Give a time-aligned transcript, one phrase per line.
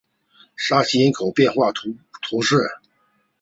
[0.55, 2.55] 沙西人口变化图示